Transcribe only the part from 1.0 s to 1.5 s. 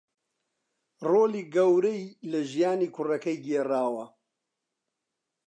رۆڵی